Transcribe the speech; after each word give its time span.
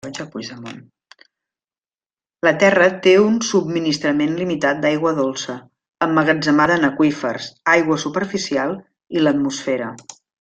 La 2.47 2.53
Terra 2.63 2.87
té 3.07 3.13
un 3.25 3.37
subministrament 3.49 4.33
limitat 4.39 4.81
d’aigua 4.85 5.11
dolça, 5.19 5.57
emmagatzemada 6.07 6.79
en 6.81 6.89
aqüífers, 6.91 7.51
aigua 7.79 7.99
superficial 8.09 8.77
i 9.19 9.25
l’atmosfera. 9.27 9.93